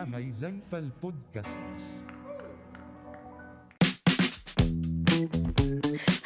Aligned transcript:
Amazing 0.00 0.72
فالبودكاست 0.72 1.60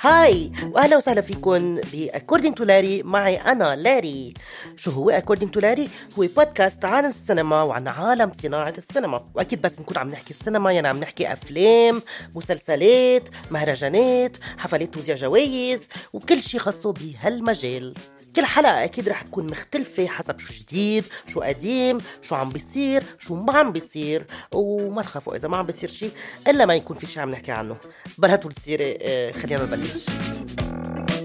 هاي 0.00 0.52
واهلا 0.64 0.96
وسهلا 0.96 1.20
فيكم 1.20 1.76
ب 1.76 2.08
According 2.08 2.52
to 2.60 2.64
Larry 2.64 3.04
معي 3.04 3.36
أنا 3.36 3.76
لاري. 3.76 4.34
شو 4.76 4.90
هو 4.90 5.12
According 5.20 5.48
to 5.56 5.60
Larry 5.60 5.88
هو 6.18 6.26
بودكاست 6.36 6.84
عن 6.84 7.04
السينما 7.04 7.62
وعن 7.62 7.88
عالم 7.88 8.32
صناعة 8.32 8.74
السينما. 8.78 9.30
وأكيد 9.34 9.62
بس 9.62 9.80
نكون 9.80 9.98
عم 9.98 10.10
نحكي 10.10 10.30
السينما 10.30 10.72
يعني 10.72 10.88
عم 10.88 11.00
نحكي 11.00 11.32
أفلام 11.32 12.02
مسلسلات 12.34 13.28
مهرجانات 13.50 14.36
حفلات 14.58 14.94
توزيع 14.94 15.14
جوائز 15.16 15.88
وكل 16.12 16.42
شيء 16.42 16.60
خاصه 16.60 16.92
بهالمجال. 16.92 17.94
كل 18.36 18.44
حلقة 18.44 18.84
أكيد 18.84 19.08
رح 19.08 19.22
تكون 19.22 19.46
مختلفة 19.46 20.06
حسب 20.06 20.38
شو 20.38 20.54
جديد 20.54 21.04
شو 21.28 21.40
قديم 21.40 21.98
شو 22.22 22.34
عم 22.34 22.50
بيصير 22.50 23.04
شو 23.18 23.34
ما 23.34 23.52
عم 23.52 23.72
بيصير 23.72 24.26
وما 24.52 25.02
تخافوا 25.02 25.36
إذا 25.36 25.48
ما 25.48 25.56
عم 25.56 25.66
بيصير 25.66 25.88
شيء 25.88 26.10
إلا 26.48 26.66
ما 26.66 26.74
يكون 26.74 26.96
في 26.96 27.06
شيء 27.06 27.22
عم 27.22 27.30
نحكي 27.30 27.52
عنه. 27.52 27.76
بلهتوا 28.18 28.50
السيرة 28.50 28.96
آه، 29.00 29.30
خلينا 29.30 29.64
نبلش. 29.64 30.06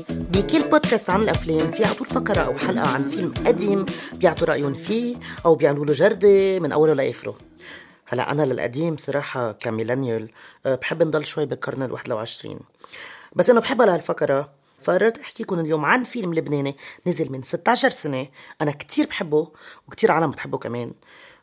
بكل 0.10 0.70
بودكاست 0.70 1.10
عن 1.10 1.22
الأفلام 1.22 1.72
في 1.72 1.86
على 1.86 1.94
طول 1.94 2.08
فقرة 2.08 2.42
أو 2.42 2.58
حلقة 2.58 2.88
عن 2.88 3.10
فيلم 3.10 3.34
قديم 3.46 3.86
بيعطوا 4.14 4.48
رأيهم 4.48 4.74
فيه 4.74 5.16
أو 5.46 5.56
بيعملوا 5.56 5.86
له 5.86 5.94
جردة 5.94 6.60
من 6.60 6.72
أوله 6.72 6.94
لآخره. 6.94 7.38
هلا 8.06 8.32
أنا 8.32 8.42
للقديم 8.42 8.98
صراحة 8.98 9.52
كميلانيال 9.52 10.30
آه، 10.66 10.76
بحب 10.76 11.04
نضل 11.04 11.26
شوي 11.26 11.46
بالقرن 11.46 11.84
ال 11.84 11.92
21 11.92 12.60
بس 13.36 13.50
انه 13.50 13.62
بحبها 13.62 13.86
لهالفقرة. 13.86 14.59
فقررت 14.82 15.18
أحكي 15.18 15.44
لكم 15.44 15.60
اليوم 15.60 15.86
عن 15.86 16.04
فيلم 16.04 16.34
لبناني 16.34 16.78
نزل 17.08 17.32
من 17.32 17.42
16 17.42 17.90
سنة. 17.90 18.28
أنا 18.62 18.72
كتير 18.72 19.06
بحبه 19.06 19.52
وكتير 19.88 20.12
عالم 20.12 20.32
بتحبه 20.32 20.58
كمان. 20.58 20.92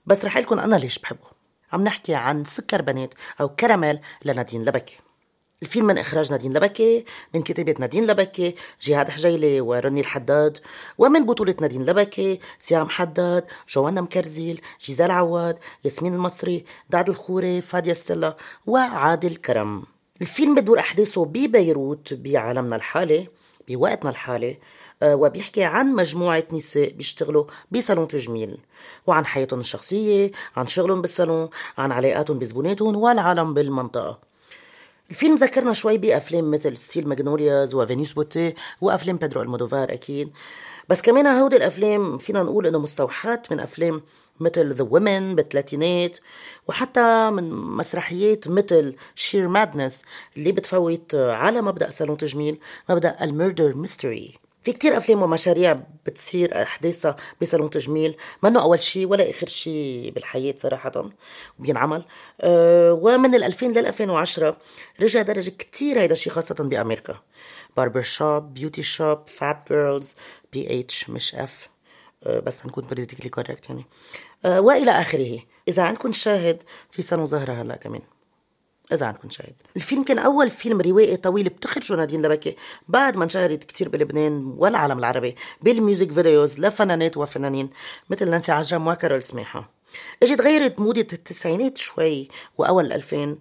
بس 0.06 0.24
رح 0.24 0.38
لكم 0.38 0.58
أنا 0.58 0.76
ليش 0.76 0.98
بحبه. 0.98 1.28
عم 1.72 1.84
نحكي 1.84 2.14
عن 2.14 2.44
سكر 2.44 2.82
بنات 2.82 3.14
أو 3.40 3.48
كراميل 3.48 4.00
لنادين 4.24 4.64
لبكي. 4.64 4.96
الفيلم 5.62 5.86
من 5.86 5.98
إخراج 5.98 6.30
نادين 6.32 6.52
لبكي 6.52 7.04
من 7.34 7.42
كتابة 7.42 7.74
نادين 7.78 8.06
لبكي 8.06 8.54
جهاد 8.82 9.10
حجيلي 9.10 9.60
ورني 9.60 10.00
الحداد 10.00 10.58
ومن 10.98 11.26
بطولة 11.26 11.54
نادين 11.60 11.86
لبكي 11.86 12.40
سيام 12.58 12.88
حداد 12.88 13.44
جوانا 13.68 14.00
مكرزيل 14.00 14.60
جيزال 14.80 15.10
عواد 15.10 15.58
ياسمين 15.84 16.14
المصري 16.14 16.64
دعد 16.90 17.08
الخوري 17.08 17.62
فاديا 17.62 17.94
ستيلا 17.94 18.36
وعادل 18.66 19.36
كرم. 19.36 19.82
الفيلم 20.20 20.54
بدور 20.54 20.78
أحداثه 20.78 21.24
ببيروت 21.24 22.14
بعالمنا 22.14 22.76
الحالي 22.76 23.28
بوقتنا 23.68 24.10
الحالي 24.10 24.58
آه، 25.02 25.16
وبيحكي 25.16 25.64
عن 25.64 25.94
مجموعة 25.94 26.44
نساء 26.52 26.90
بيشتغلوا 26.90 27.44
بصالون 27.70 28.08
تجميل 28.08 28.58
وعن 29.06 29.26
حياتهم 29.26 29.60
الشخصية 29.60 30.30
عن 30.56 30.66
شغلهم 30.66 31.00
بالصالون 31.00 31.48
عن 31.78 31.92
علاقاتهم 31.92 32.38
بزبوناتهم 32.38 32.96
والعالم 32.96 33.54
بالمنطقة. 33.54 34.18
الفيلم 35.10 35.34
ذكرنا 35.34 35.72
شوي 35.72 35.98
بأفلام 35.98 36.50
مثل 36.50 36.76
Steel 36.76 37.08
Magnolias 37.08 37.74
و 37.74 37.81
Venus 37.81 38.12
Beauty 38.12 38.54
وأفلام 38.80 39.16
بيدرو 39.16 39.42
ألمودوفار 39.42 39.92
أكيد. 39.92 40.30
بس 40.88 41.02
كمان 41.02 41.26
هودي 41.26 41.56
الأفلام 41.56 42.18
فينا 42.18 42.42
نقول 42.42 42.66
إنه 42.66 42.78
مستوحاة 42.78 43.42
من 43.50 43.60
أفلام 43.60 44.02
مثل 44.40 44.72
The 44.72 44.84
Women 44.84 45.34
بالثلاثينات 45.34 46.18
وحتى 46.68 47.30
من 47.30 47.50
مسرحيات 47.50 48.48
مثل 48.48 48.96
Shear 49.14 49.48
Madness 49.48 50.04
اللي 50.36 50.52
بتفوت 50.52 51.14
على 51.14 51.60
مبدأ 51.60 51.90
صالون 51.90 52.16
تجميل 52.16 52.58
مبدأ 52.90 53.16
ال 53.22 53.30
murder 53.30 53.74
mystery 53.74 54.38
في 54.66 54.72
كتير 54.72 54.96
أفلام 54.96 55.22
ومشاريع 55.22 55.80
بتصير 56.06 56.62
أحداثها 56.62 57.16
بصالون 57.42 57.70
تجميل 57.70 58.16
منه 58.42 58.62
أول 58.62 58.82
شيء 58.82 59.06
ولا 59.06 59.30
آخر 59.30 59.46
شيء 59.46 60.12
بالحياة 60.14 60.54
صراحة 60.58 61.10
وبينعمل. 61.58 62.04
أه 62.40 62.92
ومن 62.92 63.34
ال 63.34 63.44
2000 63.44 63.66
لل 63.66 63.86
2010 63.86 64.56
رجع 65.00 65.22
درجة 65.22 65.50
كتير 65.50 66.00
هيدا 66.00 66.12
الشيء 66.12 66.32
خاصة 66.32 66.54
بأمريكا. 66.54 67.20
Barbershop 67.76 68.54
Beauty 68.54 68.82
Shop 68.82 69.18
Phat 69.26 69.68
Girlz 69.68 70.16
PH 70.52 71.10
مش 71.10 71.34
F 71.34 71.68
بس 72.26 72.64
هنكون 72.64 72.84
politically 72.84 73.28
correct 73.28 73.70
يعني. 73.70 73.84
أه 74.44 74.60
وإلى 74.60 74.90
آخره. 74.90 75.38
إذا 75.68 75.82
عندكم 75.82 76.12
شاهد 76.12 76.62
في 76.90 77.02
صالون 77.02 77.26
زهرة 77.26 77.52
هلا 77.52 77.76
كمان. 77.76 78.02
إذا 78.92 79.06
عندكم 79.06 79.30
شاهد. 79.30 79.54
الفيلم 79.76 80.04
كان 80.04 80.18
أول 80.18 80.50
فيلم 80.50 80.80
روائي 80.80 81.16
طويل 81.16 81.48
بتخرجه 81.48 81.94
نادين 81.96 82.22
لبكي 82.22 82.56
بعد 82.88 83.16
ما 83.16 83.24
انشهرت 83.24 83.64
كتير 83.64 83.88
بلبنان 83.88 84.54
والعالم 84.58 84.98
العربي 84.98 85.36
بال 85.62 85.77
music 85.77 86.12
videos 86.12 86.60
لفنانات 86.60 87.16
وفنانين 87.16 87.70
مثل 88.10 88.30
نانسي 88.30 88.52
عجرم 88.52 88.86
وكارول 88.88 89.22
سماحة 89.22 89.70
إجت 90.22 90.40
غيرت 90.40 90.80
موضة 90.80 91.00
التسعينات 91.00 91.78
شوي 91.78 92.28
وأول 92.58 92.86
الألفين 92.86 93.38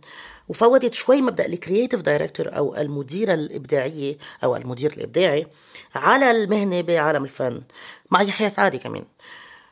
وفوتت 0.50 0.94
شوي 0.94 1.22
مبدأ 1.22 1.46
ال 1.46 1.52
creative 1.52 2.02
director 2.02 2.58
أو 2.58 2.76
المديرة 2.76 3.34
الإبداعية 3.34 4.18
أو 4.44 4.56
المدير 4.56 4.94
الإبداعي 4.94 5.48
على 5.96 6.32
المهنة 6.32 6.82
بعالم 6.82 7.24
الفن. 7.24 7.62
مع 8.12 8.22
يحيى 8.22 8.50
سعادي 8.50 8.78
كمان. 8.78 9.06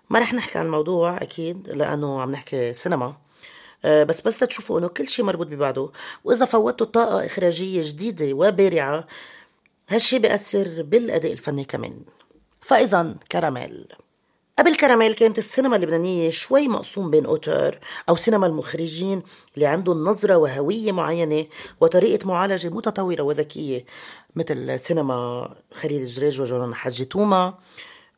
ما 0.10 0.20
رح 0.20 0.34
نحكي 0.34 0.60
عن 0.60 0.66
الموضوع 0.66 1.18
أكيد 1.18 1.70
لأنه 1.70 2.22
عم 2.22 2.32
نحكي 2.32 2.74
سينما. 2.74 3.16
آه، 3.86 4.04
بس 4.04 4.22
بس 4.22 4.40
تشوفوا 4.40 4.80
إنه 4.80 4.88
كل 4.88 5.08
شيء 5.10 5.26
مربوط 5.26 5.48
ببعضه. 5.48 5.92
وإذا 6.24 6.46
فوتوا 6.46 6.88
طاقة 6.88 7.26
إخراجية 7.26 7.82
جديدة 7.84 8.34
وبارعة 8.34 9.08
هالشي 9.90 10.20
بيأثر 10.20 10.82
بالأداء 10.82 11.32
الفني 11.32 11.64
كمان. 11.64 12.06
فإذا 12.62 13.16
كراميل. 13.32 13.88
قبل 14.60 14.76
كراميل 14.76 15.14
كانت 15.14 15.38
السينما 15.38 15.76
اللبنانية 15.76 16.30
شوي 16.30 16.68
مقسوم 16.68 17.12
بين 17.12 17.26
أوتور 17.26 17.80
أو 18.10 18.16
سينما 18.16 18.48
المخرجين 18.48 19.24
اللي 19.56 19.66
عندهم 19.66 20.04
نظرة 20.04 20.36
وهوية 20.36 20.92
معينة 20.92 21.46
وطريقة 21.82 22.28
معالجة 22.28 22.70
متطورة 22.70 23.22
وذكية 23.22 23.86
مثل 24.36 24.80
سينما 24.80 25.50
خليل 25.74 26.02
الجريج 26.02 26.42
وجوران 26.42 26.76
حجي 26.76 27.06
توما. 27.06 27.54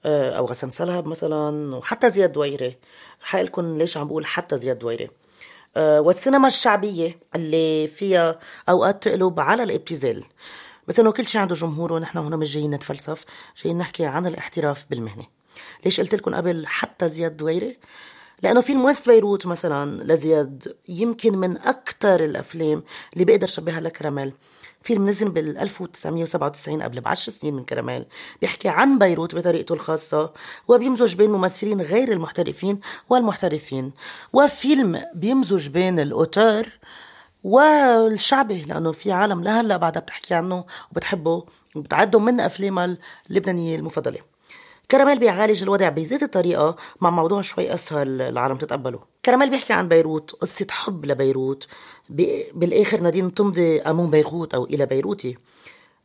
آه، 0.05 0.37
أو 0.37 0.45
غسان 0.45 0.69
سلهب 0.69 1.07
مثلا 1.07 1.75
وحتى 1.75 2.09
زياد 2.09 2.31
دويرة. 2.31 2.75
حقلكم 3.23 3.77
ليش 3.77 3.97
عم 3.97 4.07
بقول 4.07 4.25
حتى 4.25 4.57
زياد 4.57 4.79
دويرة؟ 4.79 5.09
آه، 5.77 6.01
والسينما 6.01 6.47
الشعبية 6.47 7.19
اللي 7.35 7.87
فيها 7.87 8.39
أوقات 8.69 9.03
تقلب 9.03 9.39
على 9.39 9.63
الابتذال. 9.63 10.23
بس 10.87 10.99
إنه 10.99 11.11
كل 11.11 11.27
شيء 11.27 11.41
عنده 11.41 11.55
جمهوره 11.55 11.93
ونحن 11.93 12.17
هنا 12.17 12.35
مش 12.37 12.53
جايين 12.53 12.71
نتفلسف 12.71 13.25
جايين 13.63 13.77
نحكي 13.77 14.05
عن 14.05 14.25
الاحتراف 14.27 14.85
بالمهنة. 14.89 15.25
ليش 15.85 15.99
قلت 15.99 16.15
لكم 16.15 16.35
قبل 16.35 16.67
حتى 16.67 17.09
زياد 17.09 17.37
دويرة؟ 17.37 17.71
لأنه 18.43 18.61
فيلم 18.61 18.85
ويست 18.85 19.09
بيروت 19.09 19.45
مثلا 19.45 20.03
لزياد 20.03 20.75
يمكن 20.87 21.37
من 21.37 21.57
أكثر 21.57 22.25
الأفلام 22.25 22.83
اللي 23.13 23.25
بقدر 23.25 23.47
شبهها 23.47 23.81
لكراميل. 23.81 24.33
فيلم 24.81 25.09
نزل 25.09 25.29
بال 25.29 25.57
1997 25.57 26.81
قبل 26.81 27.01
بعشر 27.01 27.31
سنين 27.31 27.53
من 27.53 27.63
كراميل. 27.63 28.05
بيحكي 28.41 28.69
عن 28.69 28.99
بيروت 28.99 29.35
بطريقته 29.35 29.73
الخاصة 29.73 30.33
وبيمزج 30.67 31.15
بين 31.15 31.31
ممثلين 31.31 31.81
غير 31.81 32.11
المحترفين 32.11 32.79
والمحترفين. 33.09 33.91
وفيلم 34.33 35.01
بيمزج 35.15 35.67
بين 35.67 35.99
الأوتور 35.99 36.65
والشعبي 37.43 38.61
لأنه 38.61 38.91
في 38.91 39.11
عالم 39.11 39.43
لهلأ 39.43 39.77
بعدها 39.77 40.01
بتحكي 40.01 40.33
عنه 40.33 40.65
وبتحبه. 40.91 41.45
وبتعده 41.75 42.19
من 42.19 42.39
أفلامها 42.39 42.97
اللبنانية 43.29 43.75
المفضلة. 43.75 44.34
كراميل 44.91 45.19
بيعالج 45.19 45.63
الوضع 45.63 45.89
بذات 45.89 46.23
الطريقة 46.23 46.75
مع 47.01 47.09
موضوع 47.09 47.41
شوي 47.41 47.73
أسهل 47.73 48.21
العالم 48.21 48.57
تتقبله. 48.57 48.99
كراميل 49.25 49.49
بيحكي 49.49 49.73
عن 49.73 49.87
بيروت 49.87 50.31
قصة 50.31 50.67
حب 50.69 51.05
لبيروت. 51.05 51.67
بالآخر 52.53 53.01
نادين 53.01 53.33
تمضي 53.33 53.81
أمون 53.81 54.09
بيروت 54.09 54.53
أو 54.53 54.65
إلى 54.65 54.85
بيروتي. 54.85 55.37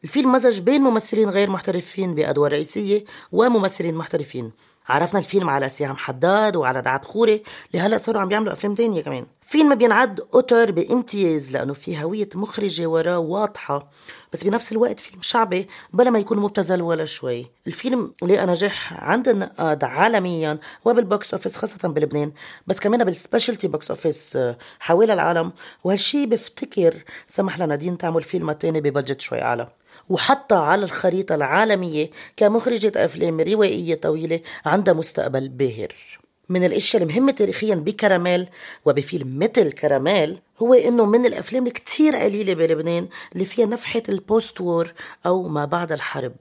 الفيلم 0.04 0.32
مزج 0.32 0.60
بين 0.60 0.80
ممثلين 0.80 1.30
غير 1.30 1.50
محترفين 1.50 2.14
بأدوار 2.14 2.52
رئيسية 2.52 3.04
وممثلين 3.32 3.94
محترفين. 3.94 4.52
عرفنا 4.88 5.18
الفيلم 5.18 5.50
على 5.50 5.68
سيام 5.68 5.96
حداد 5.96 6.56
وعلى 6.56 6.82
دعات 6.82 7.04
خوري. 7.04 7.42
اللي 7.72 7.84
هلا 7.84 7.98
صاروا 7.98 8.20
عم 8.20 8.28
بيعملوا 8.28 8.52
أفلام 8.52 8.74
تانية 8.74 9.02
كمان. 9.02 9.26
فيلم 9.50 9.74
بينعد 9.74 10.20
أوتر 10.34 10.70
بامتياز 10.70 11.50
لأنه 11.50 11.74
في 11.74 12.02
هوية 12.02 12.28
مخرجة 12.34 12.86
وراه 12.86 13.18
واضحة. 13.18 13.90
بس 14.32 14.44
بنفس 14.44 14.72
الوقت 14.72 15.00
فيلم 15.00 15.22
شعبي 15.22 15.68
بلا 15.92 16.10
ما 16.10 16.18
يكون 16.18 16.38
مبتذل 16.38 16.82
ولا 16.82 17.04
شوي. 17.04 17.50
الفيلم 17.66 18.14
لقى 18.22 18.46
نجاح 18.46 19.04
عند 19.04 19.28
النقاد 19.28 19.84
عالميا 19.84 20.58
وبال 20.84 21.09
box 21.09 21.34
office 21.34 21.56
خاصة 21.56 21.88
بلبنان. 21.88 22.32
بس 22.66 22.80
كمان 22.80 23.04
بال 23.04 23.16
specialty 23.16 23.68
box 23.68 23.90
office 23.90 24.38
حوالي 24.80 25.12
العالم. 25.12 25.52
وهالشي 25.84 26.26
بفتكر 26.26 27.04
سمح 27.26 27.58
لنادين 27.58 27.98
تعمل 27.98 28.22
فيلم 28.22 28.52
تاني 28.52 28.80
ب 28.80 28.86
budget 28.86 29.20
شوي 29.20 29.42
أعلى. 29.42 29.68
وحطها 30.08 30.58
على 30.58 30.84
الخريطة 30.84 31.34
العالمية 31.34 32.10
كمخرجة 32.36 32.92
أفلام 32.96 33.40
روائية 33.40 33.94
طويلة 33.94 34.40
عندها 34.64 34.94
مستقبل 34.94 35.48
باهر. 35.48 36.19
من 36.50 36.64
الاشياء 36.64 37.02
المهمة 37.02 37.32
تاريخيا 37.32 37.74
بكراميل 37.74 38.48
وبفيلم 38.84 39.38
مثل 39.38 39.72
كراميل 39.72 40.40
هو 40.58 40.74
إنه 40.74 41.06
من 41.06 41.26
الأفلام 41.26 41.66
الكتير 41.66 42.16
قليلة 42.16 42.54
بلبنان 42.54 43.08
اللي 43.32 43.44
فيها 43.44 43.66
نفحة 43.66 44.02
ال 44.08 44.60
post-war 44.60 44.92
أو 45.26 45.48
ما 45.48 45.64
بعد 45.64 45.92
الحرب. 45.92 46.32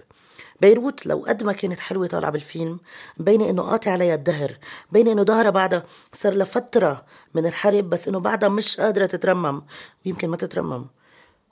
بيروت 0.62 1.06
لو 1.06 1.26
قد 1.28 1.44
ما 1.44 1.54
كانت 1.54 1.80
حلوة 1.80 2.08
طالعة 2.08 2.32
بالفيلم 2.32 2.80
مبينة 3.18 3.50
إنه 3.50 3.62
قاطع 3.62 3.92
عليها 3.92 4.16
الدهر 4.16 4.58
مبينة 4.92 5.12
إنه 5.12 5.24
ظهرها 5.24 5.50
بعدها 5.50 5.86
صار 6.14 6.34
لها 6.34 6.46
فترة 6.46 7.06
من 7.34 7.46
الحرب 7.46 7.90
بس 7.90 8.08
إنه 8.08 8.20
بعدها 8.20 8.50
مش 8.50 8.78
قادرة 8.78 9.06
تترمم 9.06 9.62
ويمكن 10.06 10.30
ما 10.30 10.38
تترمم. 10.38 10.86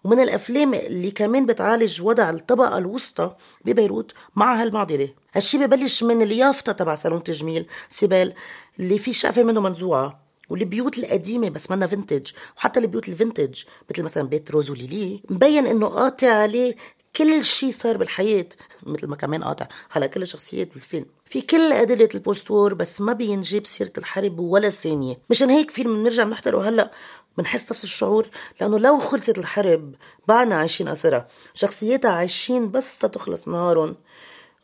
ومن 0.04 0.20
الأفلام 0.20 0.74
اللي 0.74 1.12
كمان 1.12 1.46
بتعالج 1.46 2.02
وضع 2.02 2.30
الطبقة 2.30 2.78
الوسطى 2.78 3.36
ببيروت 3.66 4.12
مع 4.36 4.62
هالمعضلة. 4.62 5.10
هالشي 5.34 5.58
ببلش 5.58 6.04
من 6.04 6.22
اليافطة 6.22 6.72
تبع 6.72 6.96
صالون 6.96 7.24
تجميل. 7.24 7.66
Si 7.90 8.02
Belle 8.02 8.34
اللي 8.80 8.98
في 8.98 9.14
شقفه 9.14 9.44
منه 9.44 9.62
منزوعة 9.62 10.28
والبيوت 10.50 10.98
القديمة 10.98 11.50
بس 11.50 11.72
منا 11.72 11.88
vintage 11.88 12.32
وحتى 12.58 12.80
البيوت 12.80 13.10
ال 13.10 13.16
vintage 13.16 13.64
مثل 13.92 14.04
مثلا 14.04 14.24
بيت 14.24 14.52
روز 14.52 14.70
وليلي 14.70 15.22
مبين 15.30 15.66
إنه 15.66 15.88
قاطع 15.88 16.32
عليه 16.34 16.76
كل 17.16 17.46
شيء 17.46 17.72
صار 17.72 17.98
بالحياة 17.98 18.46
مثل 18.84 19.08
ما 19.08 19.16
كمان 19.16 19.44
قاطع 19.44 19.68
على 19.96 20.08
كل 20.08 20.22
الشخصيات 20.22 20.74
بالفيلم. 20.74 21.06
في 21.26 21.42
كل 21.42 21.74
أدلة 21.74 22.10
ال 22.16 22.52
post-war 22.52 22.74
بس 22.74 23.02
ما 23.02 23.14
بينجيب 23.14 23.68
سيرة 23.68 23.92
الحرب 23.98 24.40
ولا 24.40 24.70
ثانية. 24.70 25.18
مشان 25.30 25.50
هيك 25.50 25.72
فيلم 25.72 25.94
بنرجع 26.04 26.24
بنحضره 26.24 26.70
هلأ. 26.70 26.92
بنحس 27.38 27.72
نفس 27.72 27.84
الشعور 27.84 28.28
لأنه 28.62 28.80
لو 28.80 29.00
خلصت 29.00 29.38
الحرب 29.38 29.96
بعدنا 30.28 30.56
عايشين 30.56 30.88
أثرها 30.88 31.28
شخصياتها 31.54 32.12
عايشين 32.12 32.72
بس 32.72 32.98
تتخلص 32.98 33.48
نهارهم 33.48 33.96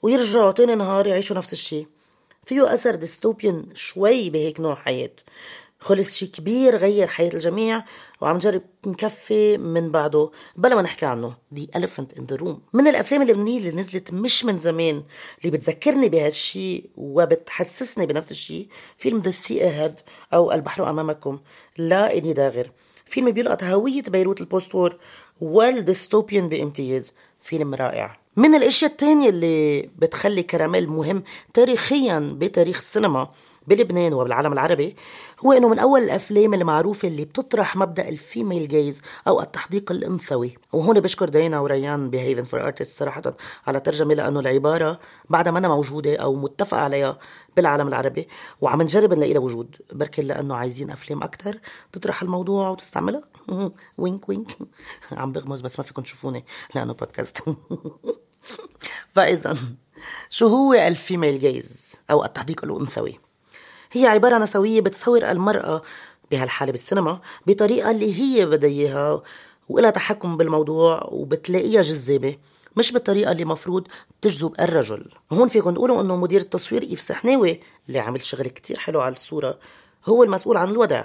ويرجعوا 0.02 0.52
تاني 0.52 0.75
نهار 0.75 1.08
يعيشوا 1.08 1.36
نفس 1.36 1.54
الشيء. 1.54 1.88
فيه 2.46 2.74
أثر 2.74 2.96
dystopian 2.95 3.66
شوي 3.74 4.30
بهيك 4.30 4.60
نوع 4.60 4.75
حياة. 4.75 5.12
خلص 5.80 6.16
شي 6.16 6.28
كبير 6.28 6.75
غير 6.75 7.08
حياة 7.08 7.30
الجميع 7.34 7.84
وعم 8.24 8.38
جرب 8.38 8.62
نكفي 8.86 9.58
من 9.58 9.92
بعده. 9.92 10.31
بلا 10.56 10.75
ما 10.75 10.81
نحكي 10.81 11.06
عنه 11.06 11.36
The 11.56 11.80
Elephant 11.80 12.20
in 12.20 12.22
the 12.22 12.40
Room. 12.44 12.56
من 12.74 12.88
الأفلام 12.88 13.22
اللبنانية 13.22 13.58
اللي 13.58 13.72
نزلت 13.72 14.14
مش 14.14 14.46
من 14.46 14.58
زمان 14.58 15.04
اللي 15.40 15.58
بتذكرني 15.58 16.10
بهالشي 16.10 16.90
وبتحسسني 16.98 18.06
بنفس 18.06 18.31
الشي. 18.31 18.68
فيلم 18.98 19.24
The 19.24 19.34
Sea 19.34 19.60
Ahead 19.60 20.04
أو 20.34 20.52
البحر 20.52 20.90
أمامكم. 20.90 21.40
لإيلي 21.78 22.34
داغر 22.34 22.72
فيلم 23.06 23.31
بيلقط 23.31 23.64
هوية 23.64 24.02
بيروت 24.02 24.42
ال 24.42 24.45
post-war 24.45 24.75
وال 24.75 24.98
dystopian 25.42 26.50
بامتياز. 26.50 27.14
فيلم 27.40 27.76
رائع. 27.76 28.23
من 28.35 28.56
الأشياء 28.56 28.91
التانية 28.91 29.30
اللي 29.30 29.81
بتخلي 29.97 30.44
كراميل 30.44 30.89
مهم 30.89 31.24
تاريخيا 31.53 32.35
بتاريخ 32.39 32.77
السينما 32.77 33.27
بلبنان 33.68 34.13
وبالعالم 34.13 34.53
العربي 34.53 34.95
هو 35.45 35.51
إنه 35.53 35.69
من 35.69 35.80
أول 35.80 36.01
الأفلام 36.01 36.53
المعروفة 36.53 37.07
اللي 37.07 37.25
بتطرح 37.25 37.75
مبدأ 37.75 38.09
ال 38.10 38.18
female 38.18 38.68
gaze 38.68 39.01
أو 39.27 39.41
التحديق 39.41 39.91
الأنثوي. 39.91 40.57
وهون 40.74 41.00
بشكر 41.00 41.30
دينا 41.30 41.59
وريان 41.59 42.09
ب 42.10 42.15
Haven 42.15 42.44
for 42.44 42.62
Artists 42.66 42.98
صراحة 43.00 43.21
على 43.68 43.80
ترجمة 43.80 44.13
لأنه 44.13 44.39
العبارة 44.39 45.00
بعدها 45.30 45.51
ما 45.51 45.68
موجودة 45.68 46.15
أو 46.15 46.35
متفق 46.35 46.77
عليها 46.77 47.19
بالعالم 47.57 47.88
العربي 47.88 48.27
وعم 48.62 48.81
نجرب 48.81 49.13
نلاقي 49.13 49.33
لها 49.33 49.41
وجود. 49.41 49.75
بركي 49.91 50.21
لأنه 50.21 50.56
عايزين 50.56 50.91
أفلام 50.91 51.24
أكثر 51.24 51.57
تطرح 51.91 52.21
الموضوع 52.21 52.69
وتستعملها. 52.69 53.21
wink 53.98 54.30
wink. 54.30 54.57
عم 55.12 55.31
بغمز 55.31 55.62
بس 55.62 55.80
ما 55.80 55.85
فيكم 55.85 56.01
تشوفوني 56.01 56.45
لأنه 56.75 56.94
بودكاست 56.94 57.38
فاذا 59.13 59.57
شو 60.30 60.48
هو 60.48 60.74
الفيميل 60.74 61.40
جايز 61.40 61.95
أو 62.12 62.25
التحديق 62.25 62.66
الأنثوي؟ 62.66 63.19
هي 63.92 64.07
عبارة 64.07 64.38
نسوية 64.38 64.81
بتصور 64.81 65.31
المرأة 65.31 65.81
بهالحالة 66.31 66.72
بالسينما 66.72 67.19
بطريقة 67.48 67.92
اللي 67.92 68.22
هي 68.22 68.45
بدها 68.45 68.69
إياها 68.69 69.22
وإلها 69.69 69.90
تحكم 69.90 70.38
بالموضوع 70.38 71.10
وبتلاقيها 71.12 71.81
جذابة 71.81 72.38
مش 72.78 72.92
بالطريقة 72.92 73.31
اللي 73.31 73.45
مفروض 73.45 73.88
تجذب 74.22 74.54
الرجل. 74.60 75.06
هون 75.31 75.48
فيكم 75.48 75.74
تقولوا 75.74 76.01
إنه 76.01 76.16
مدير 76.16 76.42
التصوير 76.42 76.84
إيف 76.84 77.01
سحناوي 77.01 77.62
اللي 77.88 78.00
عمل 78.00 78.25
شغل 78.25 78.48
كتير 78.48 78.78
حلو 78.78 79.01
على 79.01 79.16
الصورة 79.16 79.60
هو 80.06 80.24
المسؤول 80.24 80.57
عن 80.57 80.69
الوضع. 80.69 81.04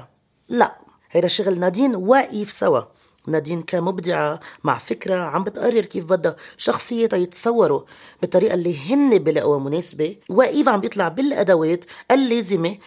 لا 0.48 0.78
هيدا 1.10 1.28
شغل 1.28 1.60
نادين 1.60 1.94
وإيف 1.94 2.52
سوا. 2.52 2.80
نادين 3.28 3.62
كمبدعة 3.62 4.40
مع 4.64 4.78
فكرة 4.78 5.14
عم 5.14 5.44
بتقرر 5.44 5.84
كيف 5.84 6.04
بدها 6.04 6.36
شخصيتها 6.56 7.16
يتصوروا 7.16 7.82
بالطريقة 8.20 8.54
اللي 8.54 8.76
هن 8.78 9.18
بلاقوها 9.18 9.58
مناسبة 9.58 10.16
وإيف 10.28 10.68
عم 10.68 10.80
بيطلع 10.80 11.08
بالأدوات 11.08 11.84
اللازمة 12.10 12.78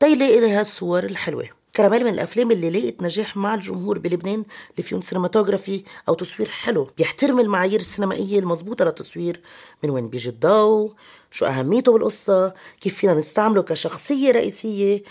تيلاقي 0.00 0.40
لها 0.40 0.60
الصور 0.60 1.04
الحلوة. 1.04 1.48
كراميل 1.76 2.04
من 2.04 2.10
الأفلام 2.10 2.50
اللي 2.50 2.70
لقيت 2.70 3.02
نجاح 3.02 3.36
مع 3.36 3.54
الجمهور 3.54 3.98
بلبنان 3.98 4.44
اللي 4.70 4.82
فيهم 4.82 5.00
سينماتوغرافي 5.00 5.82
أو 6.08 6.14
تصوير 6.14 6.48
حلو. 6.48 6.90
بيحترم 6.98 7.40
المعايير 7.40 7.80
السينمائية 7.80 8.38
المضبوطه 8.38 8.84
للتصوير. 8.84 9.40
من 9.84 9.90
وين 9.90 10.08
بيجي 10.08 10.28
الضوء؟ 10.28 10.92
شو 11.30 11.46
أهميته 11.46 11.92
بالقصة؟ 11.92 12.54
كيف 12.80 12.94
فينا 12.94 13.14
نستعمله 13.14 13.62
كشخصية 13.62 14.30
رئيسية؟ 14.32 15.02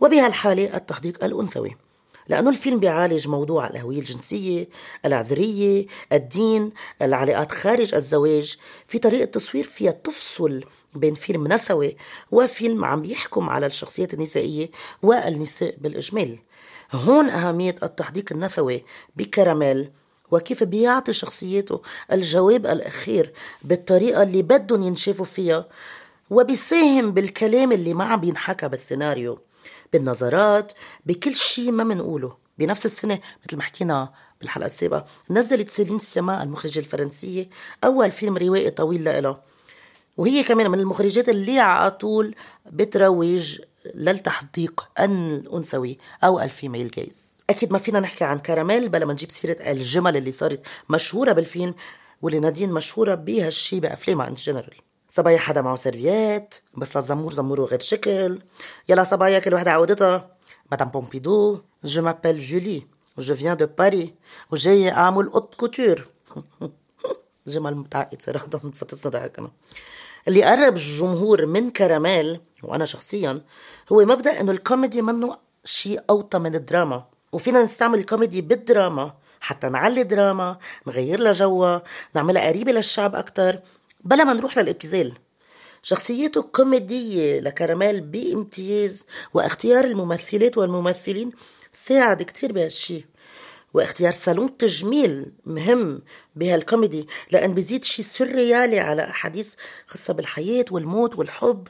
وبهالحالة 0.00 0.76
التحديق 0.76 1.24
الأنثوي. 1.24 1.76
لأنه 2.28 2.50
الفيلم 2.50 2.78
بيعالج 2.80 3.28
موضوع 3.28 3.66
الهوية 3.66 3.98
الجنسية 3.98 4.68
العذرية 5.04 5.86
الدين 6.12 6.72
العلاقات 7.02 7.52
خارج 7.52 7.94
الزواج 7.94 8.56
في 8.88 8.98
طريقة 8.98 9.24
تصوير 9.24 9.64
فيها 9.64 9.90
تفصل 9.90 10.64
بين 10.94 11.14
فيلم 11.14 11.48
نسوي 11.48 11.96
وفيلم 12.32 12.84
عم 12.84 13.04
يحكم 13.04 13.50
على 13.50 13.66
الشخصيات 13.66 14.14
النسائية 14.14 14.70
والنساء 15.02 15.74
بالإجمال. 15.78 16.38
هون 16.92 17.28
أهمية 17.28 17.76
التحديق 17.82 18.32
النسوي 18.32 18.84
بكراميل 19.16 19.90
وكيف 20.30 20.62
بيعطي 20.62 21.12
شخصياته 21.12 21.82
الجواب 22.12 22.66
الأخير 22.66 23.32
بالطريقة 23.64 24.22
اللي 24.22 24.42
بدهم 24.42 24.82
ينشافوا 24.82 25.24
فيها 25.24 25.68
وبيساهم 26.30 27.10
بالكلام 27.10 27.72
اللي 27.72 27.94
ما 27.94 28.04
عم 28.04 28.20
بينحكى 28.20 28.68
بالسيناريو. 28.68 29.38
بالنظرات 29.92 30.72
بكل 31.06 31.34
شيء 31.34 31.70
ما 31.72 31.84
منقوله. 31.84 32.36
بنفس 32.58 32.86
السنة 32.86 33.18
مثل 33.46 33.56
ما 33.56 33.62
حكينا 33.62 34.12
بالحلقة 34.40 34.66
السابقة 34.66 35.04
نزلت 35.30 35.70
سيلين 35.70 35.98
سياما 35.98 36.42
المخرجة 36.42 36.78
الفرنسية 36.78 37.48
أول 37.84 38.12
فيلم 38.12 38.36
روائي 38.36 38.70
طويل 38.70 39.04
لها 39.04 39.42
وهي 40.16 40.42
كمان 40.42 40.70
من 40.70 40.80
المخرجات 40.80 41.28
اللي 41.28 41.60
على 41.60 41.90
طول 41.90 42.34
بتروج 42.70 43.60
للتحديق 43.94 44.88
الأنثوي 45.00 45.98
أو 46.24 46.40
ال 46.40 46.47
female 46.47 46.90
gaze 46.90 47.40
أكيد 47.50 47.72
ما 47.72 47.78
فينا 47.78 48.00
نحكي 48.00 48.24
عن 48.24 48.38
كراميل 48.38 48.88
بلا 48.88 49.06
ما 49.06 49.12
نجيب 49.12 49.30
سيرة 49.30 49.70
الجمل 49.70 50.16
اللي 50.16 50.32
صارت 50.32 50.66
مشهورة 50.90 51.32
بالفيلم 51.32 51.74
واللي 52.22 52.40
نادين 52.40 52.72
مشهورة 52.72 53.14
بها 53.14 53.48
الشي 53.48 53.80
بأفلامها 53.80 54.28
ان 54.28 54.34
جنرال 54.34 54.74
صبايا 55.08 55.38
حدا 55.38 55.62
معه 55.62 55.76
سيرفيات 55.76 56.54
بس 56.74 56.96
للزمور 56.96 57.32
زموره 57.32 57.62
غير 57.64 57.80
شكل. 57.80 58.38
يلا 58.88 59.04
صبايا 59.04 59.38
كل 59.38 59.54
وحدة 59.54 59.70
عودتها. 59.70 60.30
مدام 60.72 60.88
بومبيدو 60.88 61.60
جو 61.84 62.02
مابيل 62.02 62.40
جولي 62.40 62.86
وجو 63.18 63.34
فيان 63.34 63.56
دو 63.56 63.66
باري 63.78 64.14
وجاية 64.50 64.90
أعمل 64.90 65.26
أوت 65.26 65.54
كوتور 65.54 66.08
جمل 67.46 67.74
متعقد 67.74 68.22
صراحة 68.22 68.46
فتصنا 68.48 69.12
ضحك 69.12 69.40
اللي 70.28 70.44
قرب 70.44 70.76
الجمهور 70.76 71.46
من 71.46 71.70
كراميل 71.70 72.40
وأنا 72.62 72.84
شخصيا 72.84 73.40
هو 73.92 74.04
مبدأ 74.04 74.40
إنه 74.40 74.52
الكوميدي 74.52 75.02
منه 75.02 75.36
شيء 75.64 76.00
أوطى 76.10 76.38
من 76.38 76.54
الدراما. 76.54 77.04
وفينا 77.32 77.62
نستعمل 77.62 77.98
الكوميدي 77.98 78.40
بالدراما 78.40 79.14
حتى 79.40 79.68
نعلي 79.68 80.02
دراما 80.02 80.56
نغير 80.86 81.20
لها 81.20 81.32
جوا 81.32 81.78
نعملها 82.14 82.48
قريبة 82.48 82.72
للشعب 82.72 83.14
أكتر. 83.14 83.60
بلا 84.06 84.24
ما 84.24 84.32
نروح 84.32 84.58
للإبتذال. 84.58 85.12
شخصيته 85.82 86.42
كوميدية 86.42 87.40
لكراميل 87.40 88.00
بامتياز 88.00 89.06
واختيار 89.34 89.84
الممثلات 89.84 90.58
والممثلين 90.58 91.32
ساعد 91.72 92.22
كتير 92.22 92.52
بهالشي 92.52 93.06
واختيار 93.74 94.12
صالون 94.12 94.56
تجميل 94.56 95.32
مهم 95.46 96.02
بهالكوميدي 96.36 97.08
لأن 97.30 97.54
بيزيد 97.54 97.84
شي 97.84 98.02
سريالي 98.02 98.80
على 98.80 99.02
أحاديث 99.10 99.54
خاصة 99.86 100.14
بالحياة 100.14 100.64
والموت 100.70 101.18
والحب 101.18 101.68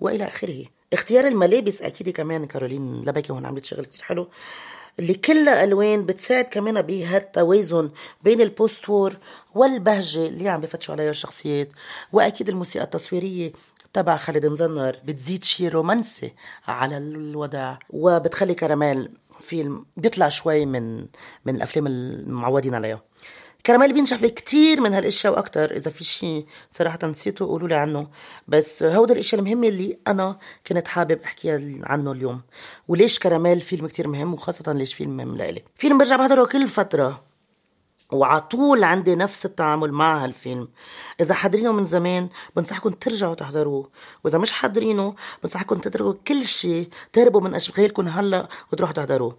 وإلى 0.00 0.24
آخره. 0.24 0.64
اختيار 0.92 1.26
الملابس 1.26 1.82
أكيد 1.82 2.08
كمان 2.08 2.46
كارولين 2.46 3.02
لبكي 3.06 3.32
هون 3.32 3.46
عملت 3.46 3.64
شغل 3.64 3.84
كتير 3.84 4.02
حلو. 4.02 4.28
اللي 5.00 5.14
كلها 5.14 5.64
ألوان 5.64 6.06
بتساعد 6.06 6.44
كمان 6.44 6.82
بهالتوازن 6.82 7.90
بين 8.22 8.40
ال 8.40 8.88
post-war 8.88 9.16
والبهجة 9.54 10.26
اللي 10.26 10.48
عم 10.48 10.60
بفتشوا 10.60 10.94
عليها 10.94 11.10
الشخصيات. 11.10 11.68
وأكيد 12.12 12.48
الموسيقى 12.48 12.84
التصويرية 12.84 13.52
تبع 13.92 14.16
خالد 14.16 14.46
مزنر 14.46 14.96
بتزيد 15.04 15.44
شي 15.44 15.68
رومانسي 15.68 16.34
على 16.68 16.96
الوضع 16.96 17.76
وبتخلي 17.90 18.54
كراميل 18.54 19.10
فيلم 19.38 19.84
بيطلع 19.96 20.28
شوي 20.28 20.66
من 20.66 21.06
من 21.44 21.56
الأفلام 21.56 21.86
المعودين 21.86 22.74
عليها. 22.74 23.02
كراميل 23.66 23.92
بينجح 23.92 24.22
بكتير 24.22 24.80
من 24.80 24.94
هالأشياء 24.94 25.32
وأكثر 25.32 25.70
إذا 25.70 25.90
في 25.90 26.04
شيء 26.04 26.46
صراحة 26.70 26.98
نسيته 27.02 27.46
قولوا 27.46 27.68
لي 27.68 27.74
عنه. 27.74 28.08
بس 28.48 28.82
هودا 28.82 29.14
الأشياء 29.14 29.40
المهمة 29.40 29.68
اللي 29.68 29.98
أنا 30.06 30.38
كنت 30.66 30.88
حابب 30.88 31.20
أحكي 31.22 31.80
عنه 31.82 32.12
اليوم. 32.12 32.40
وليش 32.88 33.18
كراميل 33.18 33.60
فيلم 33.60 33.86
كتير 33.86 34.08
مهم 34.08 34.34
وخاصة 34.34 34.72
ليش 34.72 34.94
فيلم 34.94 35.16
مهم 35.16 35.36
لإلي؟ 35.36 35.62
فيلم 35.76 35.98
برجع 35.98 36.16
بحضره 36.16 36.44
كل 36.44 36.68
فترة. 36.68 37.24
وعطول 38.12 38.84
عندي 38.84 39.14
نفس 39.14 39.46
التعامل 39.46 39.92
مع 39.92 40.24
هالفيلم. 40.24 40.68
إذا 41.20 41.34
حاضرينه 41.34 41.72
من 41.72 41.86
زمان 41.86 42.28
بنصحكم 42.56 42.90
ترجعوا 42.90 43.34
تحضروه. 43.34 43.90
وإذا 44.24 44.38
مش 44.38 44.52
حاضرينه 44.52 45.14
بنصحكم 45.42 45.76
تتركوا 45.76 46.14
كل 46.28 46.44
شيء 46.44 46.88
تهربوا 47.12 47.40
من 47.40 47.54
أشغالكم 47.54 48.08
هلأ 48.08 48.48
وتروحوا 48.72 48.94
تحضروه. 48.94 49.38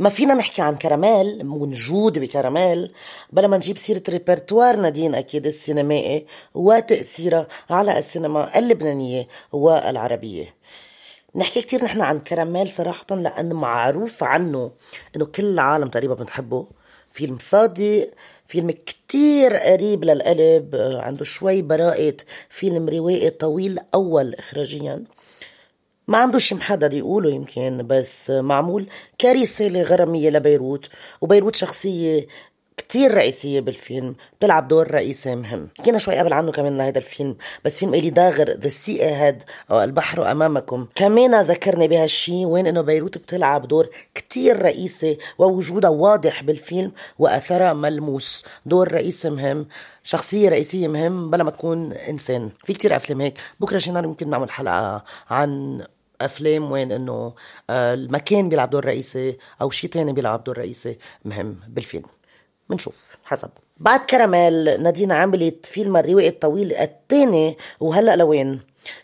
ما 0.00 0.08
فينا 0.08 0.34
نحكي 0.34 0.62
عن 0.62 0.76
كراميل 0.76 1.46
ونجود 1.46 2.18
بكراميل 2.18 2.92
بلا 3.32 3.46
ما 3.46 3.56
نجيب 3.56 3.78
سيرة 3.78 4.02
ريبرتوار 4.08 4.76
نادين 4.76 5.14
أكيد 5.14 5.46
السينمائي 5.46 6.26
وتأثيرها 6.54 7.48
على 7.70 7.98
السينما 7.98 8.58
اللبنانية 8.58 9.28
والعربية. 9.52 10.54
نحكي 11.36 11.62
كتير 11.62 11.84
نحن 11.84 12.00
عن 12.00 12.18
كراميل 12.18 12.70
صراحة 12.70 13.06
لأنه 13.10 13.54
معروف 13.54 14.24
عنه 14.24 14.70
إنه 15.16 15.24
كل 15.24 15.44
العالم 15.44 15.88
تقريبا 15.88 16.14
بنحبه. 16.14 16.66
فيلم 17.12 17.38
صادق 17.40 18.10
فيلم 18.48 18.70
كتير 18.70 19.56
قريب 19.56 20.04
للقلب 20.04 20.76
عنده 21.00 21.24
شوي 21.24 21.62
براءة 21.62 22.16
فيلم 22.48 22.88
روائي 22.88 23.30
طويل 23.30 23.78
أول 23.94 24.34
إخراجيا. 24.34 25.04
ما 26.10 26.18
عنده 26.18 26.38
شي 26.38 26.54
محدد 26.54 26.94
يقوله 26.94 27.30
يمكن 27.30 27.86
بس 27.86 28.30
معمول 28.30 28.86
كرسالة 29.20 29.82
غرامية 29.82 30.30
لبيروت 30.30 30.88
وبيروت 31.20 31.56
شخصية 31.56 32.26
كتير 32.76 33.14
رئيسية 33.14 33.60
بالفيلم 33.60 34.16
بتلعب 34.38 34.68
دور 34.68 34.90
رئيسي 34.90 35.34
مهم. 35.34 35.68
حكينا 35.78 35.98
شوي 35.98 36.16
قبل 36.18 36.32
عنه 36.32 36.52
كمان 36.52 36.78
لهيدا 36.78 37.00
الفيلم 37.00 37.36
بس 37.64 37.78
فيلم 37.78 37.94
إلي 37.94 38.10
داغر 38.10 38.50
The 38.50 38.68
Sea 38.68 39.04
Ahead 39.04 39.42
أو 39.70 39.82
البحر 39.82 40.30
أمامكم. 40.30 40.86
كمان 40.94 41.40
ذكرني 41.40 41.88
بهالشي 41.88 42.44
وين 42.46 42.66
إنه 42.66 42.80
بيروت 42.80 43.18
بتلعب 43.18 43.68
دور 43.68 43.88
كتير 44.14 44.62
رئيسي 44.62 45.18
ووجودها 45.38 45.90
واضح 45.90 46.42
بالفيلم 46.42 46.92
وأثرها 47.18 47.72
ملموس. 47.72 48.44
دور 48.66 48.92
رئيسي 48.92 49.30
مهم 49.30 49.66
شخصية 50.04 50.48
رئيسية 50.48 50.88
مهم 50.88 51.30
بلا 51.30 51.44
ما 51.44 51.50
تكون 51.50 51.92
إنسان. 51.92 52.50
في 52.64 52.72
كتير 52.72 52.96
أفلام 52.96 53.20
هيك. 53.20 53.34
بكرة 53.60 53.78
شي 53.78 53.90
نهار 53.90 54.06
ممكن 54.06 54.30
نعمل 54.30 54.50
حلقة 54.50 55.04
عن 55.30 55.82
أفلام 56.20 56.72
وين 56.72 56.92
إنه 56.92 57.34
آه، 57.70 57.94
المكان 57.94 58.48
بيلعب 58.48 58.70
دور 58.70 58.84
رئيسي 58.84 59.38
أو 59.62 59.70
شيء 59.70 59.90
تاني 59.90 60.12
بيلعب 60.12 60.44
دور 60.44 60.58
رئيسي. 60.58 60.98
مهم 61.24 61.60
بالفيلم. 61.68 62.04
بنشوف 62.70 63.16
حسب. 63.24 63.50
بعد 63.76 64.00
كراميل 64.00 64.82
نادين 64.82 65.12
عملت 65.12 65.66
فيلم 65.66 65.96
الروائي 65.96 66.28
الطويل 66.28 66.72
الثاني 66.72 67.56
وهلأ 67.80 68.16
لوين؟ 68.16 68.60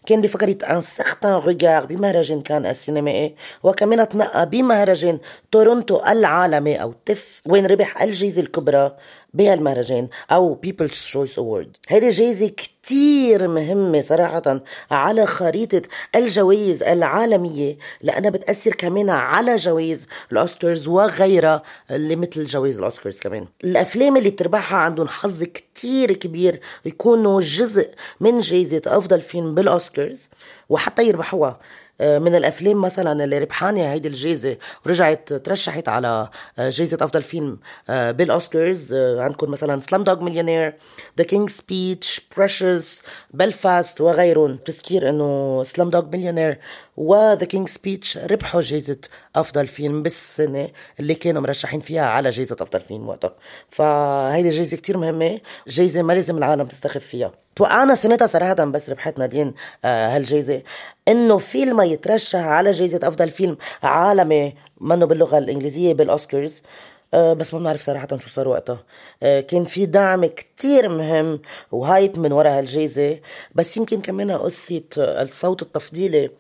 كان 0.06 0.22
بفئة 0.22 0.66
Un 0.70 0.80
Certain 0.80 1.34
Regard 1.34 1.86
بمهرجان 1.86 2.40
كان 2.42 2.66
السينمائي 2.66 3.34
وكمان 3.62 4.08
تنقى 4.08 4.50
بمهرجان 4.50 5.18
تورونتو 5.52 6.00
العالمي 6.08 6.82
أو 6.82 6.94
TIFF 7.06 7.40
وين 7.46 7.66
ربح 7.66 8.02
الجائزة 8.02 8.42
الكبرى 8.42 8.96
بهالمهرجان 9.34 10.08
أو 10.30 10.54
People's 10.54 10.92
Choice 10.92 11.38
Award 11.38 11.76
هيدي 11.88 12.08
جايزة 12.10 12.48
كتير 12.48 13.48
مهمة 13.48 14.00
صراحة 14.02 14.60
على 14.90 15.26
خريطة 15.26 15.82
الجوائز 16.14 16.82
العالمية 16.82 17.76
لأنها 18.02 18.30
بتأثر 18.30 18.70
كمان 18.70 19.10
على 19.10 19.56
جوائز 19.56 20.06
الأوسكارز 20.32 20.88
وغيرها 20.88 21.62
اللي 21.90 22.16
مثل 22.16 22.44
جوائز 22.44 22.78
الأوسكارز 22.78 23.20
كمان. 23.20 23.46
الأفلام 23.64 24.16
اللي 24.16 24.30
بتربحها 24.30 24.78
عندهم 24.78 25.08
حظ 25.08 25.42
كتير 25.42 26.12
كبير 26.12 26.60
يكونوا 26.84 27.40
جزء 27.40 27.90
من 28.20 28.40
جائزة 28.40 28.82
أفضل 28.86 29.20
فيلم 29.20 29.54
بالأوسكارز 29.66 30.28
وحتى 30.68 31.08
يربحوها. 31.08 31.58
آه، 32.00 32.18
من 32.18 32.34
الأفلام 32.34 32.80
مثلا 32.80 33.24
اللي 33.24 33.38
ربحانة 33.38 33.92
هيدي 33.92 34.08
الجائزه 34.08 34.56
ورجعت 34.86 35.32
ترشحت 35.32 35.88
على 35.88 36.28
آه، 36.58 36.68
جائزه 36.68 36.98
أفضل 37.00 37.22
فيلم 37.22 37.58
آه، 37.88 38.10
بالأوسكارز 38.10 38.94
عندكم 38.94 39.50
مثلا 39.50 39.80
Slumdog 39.80 40.22
Millionaire 40.22 40.74
The 41.18 41.24
King's 41.24 41.50
Speech 41.50 42.20
Precious 42.36 43.02
Belfast 43.30 44.00
وغيرهم. 44.00 44.56
تذكير 44.56 45.08
إنه 45.08 45.62
Slumdog 45.62 45.90
Millionaire 45.90 46.04
و 46.04 46.58
The 46.96 47.44
King's 47.44 47.68
Speech 47.68 48.18
ربحوا 48.18 48.60
جائزة 48.60 48.98
أفضل 49.36 49.66
فيلم 49.66 50.02
بالسنة 50.02 50.68
اللي 51.00 51.14
كانوا 51.14 51.42
مرشحين 51.42 51.80
فيها 51.80 52.06
على 52.06 52.30
جائزة 52.30 52.56
أفضل 52.60 52.80
فيلم 52.80 53.08
وقتها 53.08 53.34
فهيدي 53.70 54.48
جائزة 54.48 54.76
كتير 54.76 54.96
مهمة 54.96 55.40
جائزة 55.68 56.02
ما 56.02 56.12
لازم 56.12 56.38
العالم 56.38 56.64
تستخف 56.64 57.06
فيها. 57.06 57.32
توقعنا 57.56 57.94
سنتها 57.94 58.26
صراحة 58.26 58.54
بس 58.54 58.90
ربحت 58.90 59.18
نادين 59.18 59.54
آه 59.84 60.08
هالجائزة. 60.16 60.62
إنه 61.08 61.38
فيلم 61.38 61.80
يترشح 61.80 62.38
على 62.38 62.70
جائزة 62.70 63.08
أفضل 63.08 63.30
فيلم 63.30 63.56
عالمي 63.82 64.54
منه 64.80 65.06
باللغة 65.06 65.38
الإنجليزية 65.38 65.94
بالأوسكارز. 65.94 66.62
أه 66.62 66.95
بس 67.14 67.54
ما 67.54 67.60
بنعرف 67.60 67.82
صراحة 67.82 68.08
شو 68.18 68.28
صار 68.30 68.48
وقتها. 68.48 68.84
أه 69.22 69.40
كان 69.40 69.64
في 69.64 69.86
دعم 69.86 70.26
كتير 70.26 70.88
مهم 70.88 71.40
و 71.72 71.81
hype 71.81 72.18
من 72.18 72.32
وراء 72.32 72.58
هالجايزة 72.58 73.20
بس 73.54 73.76
يمكن 73.76 74.00
كمان 74.00 74.30
قصة 74.30 74.82
الصوت 74.98 75.62
التفضيلي 75.62 76.30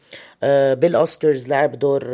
أه 0.42 0.74
بالاوسكارز 0.74 1.48
لعب 1.48 1.78
دور 1.78 2.04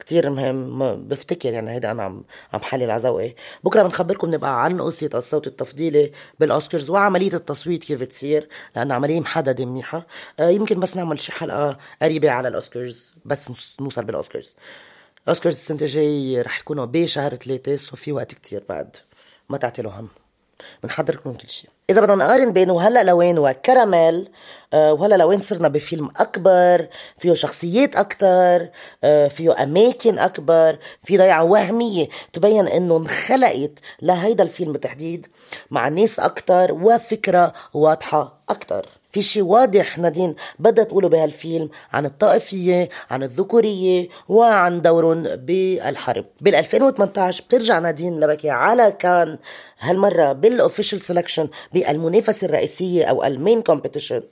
كتير 0.00 0.30
مهم. 0.30 1.08
بفتكر 1.08 1.52
يعني 1.52 1.70
هيدا 1.70 1.90
أنا 1.90 2.02
عم 2.02 2.24
عم 2.52 2.60
حلل 2.60 2.90
على 2.90 3.02
ذوقي 3.02 3.34
بكرة 3.64 3.82
بنخبركم 3.82 4.34
نبقى 4.34 4.64
عن 4.64 4.80
قصة 4.80 5.10
الصوت 5.14 5.46
التفضيلي 5.46 6.12
بالاوسكارز 6.40 6.90
وعملية 6.90 7.34
التصويت 7.34 7.84
كيف 7.84 8.00
بتصير 8.00 8.48
لأنها 8.76 8.96
عملية 8.96 9.20
محددة 9.20 9.64
منيحة. 9.64 10.06
أه 10.40 10.48
يمكن 10.48 10.80
بس 10.80 10.96
نعمل 10.96 11.20
شي 11.20 11.32
حلقة 11.32 11.78
قريبة 12.02 12.30
على 12.30 12.48
الأوسكارز 12.48 13.14
بس 13.24 13.50
نوصل 13.80 14.04
بالاوسكارز 14.04 14.56
اوسكارز 15.28 15.54
السنة 15.54 15.80
الجاي 15.80 16.42
رح 16.42 16.60
يكونوا 16.60 16.84
بشهر 16.84 17.36
ثلاثة 17.36 17.76
so 17.76 17.96
في 17.96 18.12
وقت 18.12 18.34
كتير 18.34 18.64
بعد. 18.68 18.96
ما 19.48 19.58
تعتلوا 19.58 19.92
هم. 19.92 20.08
بنحضركم 20.82 21.32
كل 21.32 21.48
شيء. 21.48 21.70
إذا 21.90 22.00
بدنا 22.00 22.14
نقارن 22.14 22.52
بين 22.52 22.80
هلأ 22.80 23.02
لوين؟ 23.02 23.38
وكراميل 23.38 24.30
آه 24.72 24.92
وهلا 24.92 25.14
لوين 25.14 25.40
صرنا 25.40 25.68
بفيلم 25.68 26.10
أكبر 26.16 26.88
فيه 27.18 27.34
شخصيات 27.34 27.96
أكثر 27.96 28.68
آه 29.04 29.28
فيه 29.28 29.62
أماكن 29.62 30.18
أكبر 30.18 30.78
في 31.04 31.18
ضيعة 31.18 31.44
وهمية 31.44 32.08
تبين 32.32 32.68
إنه 32.68 32.96
انخلقت 32.96 33.78
لهيدا 34.02 34.44
الفيلم 34.44 34.72
بالتحديد 34.72 35.26
مع 35.70 35.88
ناس 35.88 36.20
أكثر 36.20 36.72
وفكرة 36.72 37.52
واضحة 37.74 38.42
أكثر 38.48 38.88
في 39.12 39.22
شيء 39.22 39.42
واضح 39.42 39.98
نادين 39.98 40.34
بدها 40.58 40.84
تقوله 40.84 41.08
بهالفيلم 41.08 41.70
عن 41.92 42.06
الطائفية 42.06 42.88
عن 43.10 43.22
الذكورية 43.22 44.08
وعن 44.28 44.82
دورهم 44.82 45.22
بالحرب. 45.22 46.24
بال 46.40 46.54
2018 46.54 47.44
بترجع 47.44 47.78
نادين 47.78 48.20
لبكي 48.20 48.50
على 48.50 48.92
كان 48.92 49.38
هالمرة 49.80 50.32
بال 50.32 50.46
official 50.46 51.00
selection 51.00 51.46
بالمنافسة 51.72 52.44
الرئيسية 52.46 53.04
أو 53.04 53.24
ال 53.24 53.32
main 53.32 53.62
competition 53.62 54.22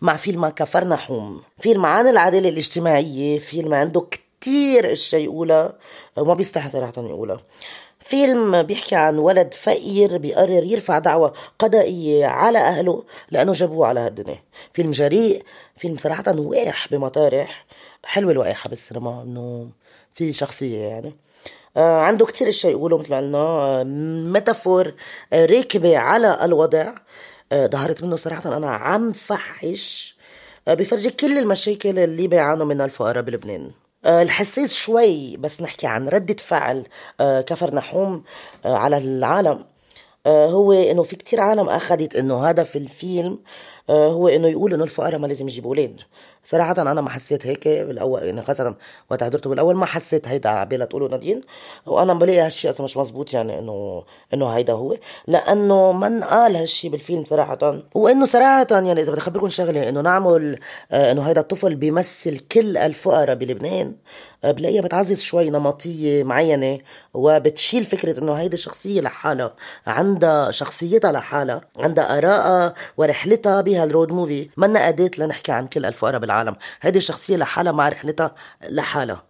مع 0.00 0.16
فيلم 0.16 0.48
كفرناحوم 0.48 1.42
فيلم 1.58 1.86
عن 1.86 2.06
العدالة 2.06 2.48
الاجتماعية 2.48 3.38
فيلم 3.38 3.74
عنده 3.74 4.06
كتير 4.40 4.92
أشياء 4.92 5.22
يقولها 5.22 5.78
وما 6.18 6.34
بيستحي 6.34 6.68
صراحة 6.68 6.92
يقولها. 6.96 7.36
فيلم 8.00 8.62
بيحكي 8.62 8.96
عن 8.96 9.18
ولد 9.18 9.54
فقير 9.54 10.18
بيقرر 10.18 10.64
يرفع 10.64 10.98
دعوى 10.98 11.32
قضائية 11.58 12.26
على 12.26 12.58
أهله 12.58 13.04
لأنه 13.30 13.52
جابوه 13.52 13.86
على 13.86 14.00
هالدنيا. 14.00 14.42
فيلم 14.72 14.90
جريء 14.90 15.42
فيلم 15.76 15.96
صراحة 15.96 16.24
وقح 16.40 16.88
بمطارح. 16.90 17.66
حلوة 18.04 18.32
الوقاحة 18.32 18.70
بالسينما 18.70 19.22
إنه 19.22 19.68
في 20.14 20.32
شخصية 20.32 20.78
يعني. 20.78 21.16
آه 21.76 22.00
عنده 22.00 22.26
كتير 22.26 22.48
أشياء 22.48 22.72
يقولوا 22.72 22.98
مثل 22.98 23.10
ما 23.10 23.18
قلنا 23.18 23.38
آه 23.38 23.84
ميتافور 24.32 24.94
آه 25.32 25.46
راكبة 25.46 25.98
على 25.98 26.44
الوضع. 26.44 26.94
ظهرت 27.54 28.04
منه 28.04 28.16
صراحة 28.16 28.56
أنا 28.56 28.70
عم 28.70 29.12
فحش. 29.12 30.16
بفرجي 30.68 31.10
كل 31.10 31.38
المشاكل 31.38 31.98
اللي 31.98 32.28
بيعانوا 32.28 32.66
منها 32.66 32.86
الفقراء 32.86 33.22
بلبنان. 33.22 33.70
الحساس 34.06 34.74
شوي 34.74 35.36
بس 35.36 35.62
نحكي 35.62 35.86
عن 35.86 36.08
ردة 36.08 36.36
فعل 36.38 36.86
آه، 37.20 37.40
كفر 37.40 37.74
نحوم 37.74 38.24
آه، 38.64 38.76
على 38.76 38.98
العالم. 38.98 39.64
هو 40.26 40.72
إنه 40.72 41.02
في 41.02 41.16
كتير 41.16 41.40
عالم 41.40 41.68
أخذت 41.68 42.16
إنه 42.16 42.46
هدف 42.48 42.76
الفيلم 42.76 43.38
هو 43.90 44.28
إنه 44.28 44.48
يقول 44.48 44.74
إنه 44.74 44.84
الفقراء 44.84 45.18
ما 45.18 45.26
لازم 45.26 45.48
يجيبوا 45.48 45.70
أولاد. 45.70 46.00
صراحة 46.44 46.74
أنا 46.78 47.00
ما 47.00 47.10
حسيت 47.10 47.46
هيك 47.46 47.68
بالأول 47.68 48.22
يعني 48.22 48.42
خاصة 48.42 48.74
وقت 49.10 49.24
حضرته 49.24 49.50
بالأول 49.50 49.76
ما 49.76 49.86
حسيت 49.86 50.28
هيدا 50.28 50.48
عبالة 50.48 50.84
تقولوا 50.84 51.08
نادين. 51.08 51.42
وأنا 51.86 52.14
بلاقي 52.14 52.40
هالشيء 52.40 52.70
أصلا 52.70 52.84
مش 52.84 52.96
مزبوط 52.96 53.34
يعني 53.34 53.58
إنه 53.58 54.04
إنه 54.34 54.48
هيدا 54.48 54.72
هو. 54.72 54.96
لأنه 55.26 55.92
من 55.92 56.24
قال 56.24 56.56
هالشيء 56.56 56.90
بالفيلم 56.90 57.24
صراحة. 57.24 57.82
وإنه 57.94 58.26
صراحة 58.26 58.66
يعني 58.70 58.92
إذا 58.92 59.12
بدي 59.12 59.20
أخبركم 59.20 59.48
شغلة 59.48 59.88
إنه 59.88 60.00
نعمل 60.00 60.58
إنه 60.92 61.22
هيدا 61.22 61.40
الطفل 61.40 61.74
بيمثل 61.74 62.38
كل 62.38 62.76
الفقراء 62.76 63.34
بلبنان. 63.34 63.96
بلاقيها 64.44 64.82
بتعزز 64.82 65.20
شوي 65.20 65.50
نمطية 65.50 66.24
معينة 66.24 66.78
وبتشيل 67.14 67.84
فكرة 67.84 68.18
إنه 68.18 68.32
هيدي 68.32 68.56
شخصية 68.56 69.00
لحالها 69.00 69.54
عندها 69.86 70.50
شخصيتها 70.50 71.12
لحالها 71.12 71.60
عندها 71.78 72.18
آرائها 72.18 72.74
ورحلتها 72.96 73.60
بهالرود 73.60 74.12
موفي 74.12 74.48
منا 74.56 74.88
أداة 74.88 75.10
لنحكي 75.18 75.52
عن 75.52 75.66
كل 75.66 75.84
الفقراء 75.84 76.20
بالعالم 76.28 76.56
هيدي 76.80 77.00
شخصية 77.00 77.36
لحالها 77.36 77.72
مع 77.72 77.88
رحلتها 77.88 78.34
لحالها 78.62 79.24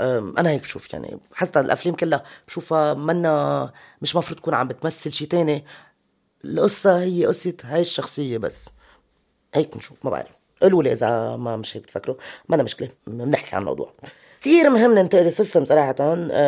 أنا 0.00 0.50
هيك 0.50 0.62
بشوف 0.62 0.92
يعني. 0.92 1.20
حتى 1.34 1.60
الأفلام 1.60 1.94
كلها 1.94 2.22
بشوفها 2.48 2.94
منا 2.94 3.72
مش 4.02 4.16
مفروض 4.16 4.38
تكون 4.38 4.54
عم 4.54 4.68
بتمثل 4.68 5.12
شي 5.12 5.26
تاني. 5.26 5.64
القصة 6.44 7.02
هي 7.02 7.26
قصة 7.26 7.56
هاي 7.64 7.80
الشخصية 7.80 8.38
بس. 8.38 8.68
هيك 9.54 9.74
بنشوف 9.74 9.98
ما 10.04 10.10
بعرف. 10.10 10.36
قولوا 10.62 10.82
لي 10.82 10.92
إذا 10.92 11.36
ما 11.36 11.56
مش 11.56 11.76
هيك 11.76 11.82
بتفكروا. 11.82 12.16
ما 12.48 12.54
أنا 12.54 12.62
مشكلة 12.62 12.88
بنحكي 13.06 13.56
عن 13.56 13.62
الموضوع. 13.62 13.92
كثير 14.40 14.70
مهم 14.70 14.94
ننتقل 14.94 15.26
السيستم 15.26 15.64
صراحة. 15.64 15.94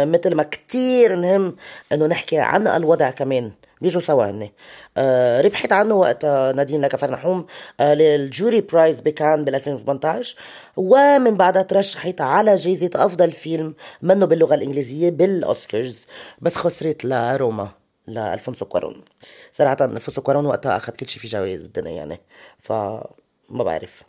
مثل 0.04 0.34
ما 0.34 0.42
كثير 0.42 1.16
مهم 1.16 1.56
إنه 1.92 2.06
نحكي 2.06 2.38
عن 2.38 2.66
الوضع 2.66 3.10
كمان. 3.10 3.52
بيجوا 3.80 4.02
سوا 4.02 4.30
هن 4.30 4.48
آه، 4.96 5.40
ربحت 5.40 5.72
عنه 5.72 5.94
وقت 5.94 6.24
نادين 6.24 6.80
لك 6.80 6.96
فرنحوم 6.96 7.46
آه، 7.80 7.94
لل 7.94 8.16
jury 8.16 8.60
prize 8.60 9.00
بكان 9.00 9.44
بال 9.44 9.54
2018 9.54 10.36
ومن 10.76 11.36
بعدها 11.36 11.62
ترشحت 11.62 12.20
على 12.20 12.54
جائزة 12.54 12.90
أفضل 12.94 13.32
فيلم 13.32 13.74
منه 14.02 14.26
باللغة 14.26 14.54
الإنجليزية 14.54 15.10
بالأوسكارز. 15.10 16.06
بس 16.40 16.56
خسرت 16.56 17.04
لروما 17.04 17.68
لألفونسو 18.06 18.64
كوارون. 18.64 19.00
صراحة 19.52 19.76
ألفونسو 19.80 20.22
كوارون 20.22 20.46
وقتها 20.46 20.76
أخذ 20.76 20.92
كل 20.92 21.08
شيء 21.08 21.22
في 21.22 21.28
جوائز 21.28 21.62
بالدنيا 21.62 21.92
يعني. 21.92 22.20
فما 22.62 23.04
بعرف. 23.50 24.02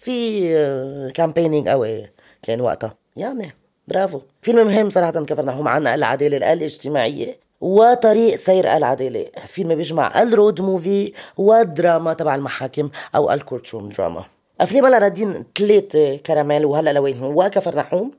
في 0.00 1.12
campaigning 1.14 1.68
قوي 1.68 2.06
كان 2.42 2.60
وقتها. 2.60 2.94
يعني 3.16 3.52
برافو. 3.88 4.20
فيلم 4.42 4.66
مهم 4.66 4.90
صراحة 4.90 5.24
كفرناحوم 5.24 5.68
عن 5.68 5.86
العدالة 5.86 6.52
الاجتماعية. 6.52 7.36
وطريق 7.62 8.36
سير 8.36 8.76
العدالة 8.76 9.26
فيلم 9.46 9.74
بيجمع 9.74 10.22
ال 10.22 10.30
road 10.30 10.60
movie 10.60 11.12
والدراما 11.36 12.12
تبع 12.14 12.34
المحاكم 12.34 12.90
أو 13.14 13.32
ال 13.32 13.38
courtroom 13.38 13.88
drama. 13.88 14.24
أفلام 14.60 14.84
نادين 14.84 15.44
ثلاثة 15.58 16.16
كراميل 16.16 16.64
وهلأ 16.64 16.92
لوين 16.92 17.22
وكفرناحوم 17.22 18.10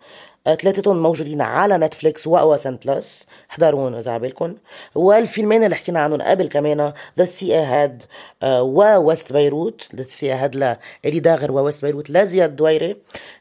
ثلاثتهم 0.45 1.03
موجودين 1.03 1.41
على 1.41 1.77
نتفليكس 1.77 2.27
و 2.27 2.39
OSN 2.39 2.75
Plus. 2.85 3.25
احضروهم 3.51 3.95
اذا 3.95 4.11
عبالكم 4.11 4.55
والفيلمين 4.95 5.63
اللي 5.63 5.75
حكينا 5.75 5.99
عنهم 5.99 6.21
قبل 6.21 6.47
كمان 6.47 6.93
The 7.17 7.25
Sea 7.25 7.55
Ahead 7.55 8.03
و 8.43 8.61
West 8.61 9.33
Beirut 9.33 9.87
The 9.95 10.03
Sea 10.03 10.31
Ahead 10.31 10.55
لإيلي 10.55 11.19
داغر 11.19 11.51
و 11.51 11.58
West 11.58 11.85
Beirut 11.85 12.09
لزياد 12.09 12.55
دويري. 12.55 12.97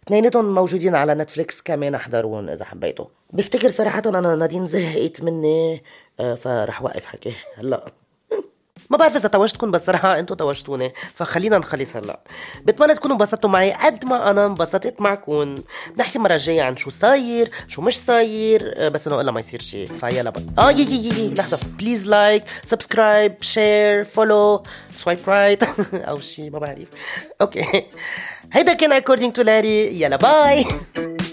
اثنيناتهم 0.07 0.55
موجودين 0.55 0.95
على 0.95 1.15
نتفليكس 1.15 1.63
كمان 1.63 1.95
احضروهم 1.95 2.49
اذا 2.49 2.65
حبيتوا 2.65 3.07
بفتكر 3.33 3.69
صراحة 3.71 4.03
أنا 4.07 4.37
نادين 4.37 4.67
زهقت 4.67 5.23
مني 5.23 5.83
آه، 6.21 6.35
فرح 6.35 6.83
وقف 6.83 7.07
حكي. 7.07 7.35
هلا. 7.57 8.02
ما 8.91 8.97
بعرف 8.97 9.17
إذا 9.17 9.29
دوشتكم 9.29 9.71
بس 9.71 9.87
صراحة 9.87 10.19
أنتم 10.19 10.35
دوشتوني. 10.35 10.93
فخلينا 11.15 11.59
نخلص 11.59 11.97
هلا. 11.97 12.21
بتمنى 12.65 12.95
تكونوا 12.95 13.17
انبسطتوا 13.17 13.51
معي 13.51 13.73
قد 13.73 14.05
ما 14.05 14.31
أنا 14.31 14.47
انبسطت 14.47 15.01
معكم. 15.01 15.55
بنحكي 15.97 16.17
المرة 16.19 16.35
الجاية 16.35 16.63
عن 16.63 16.77
شو 16.77 16.91
صاير 16.91 17.51
شو 17.69 17.83
مش 17.83 17.99
صاير 18.01 18.75
آه، 18.77 18.89
بس 18.89 19.07
إنه 19.07 19.21
إلا 19.21 19.33
ما 19.33 19.41
يصير 19.41 19.61
شيء 19.61 19.87
فيلا 19.87 20.31
بقى 20.31 20.43
آه 20.59 20.71
يي 20.71 20.83
يي 20.85 21.09
يي 21.19 21.35
لحظة. 21.35 21.59
please 21.79 22.09
like 22.09 22.45
subscribe 22.65 23.43
share 23.43 24.05
follow 24.05 24.63
swipe 24.95 25.19
right 25.29 25.63
أو 25.95 26.19
شيء 26.21 26.51
ما 26.51 26.59
بعرف. 26.59 26.89
okay. 27.41 27.87
هيدا 28.53 28.73
كان 28.73 29.01
according 29.03 29.35
to 29.37 29.41
لاري 29.41 30.01
يلا 30.01 30.17
bye 30.17 30.67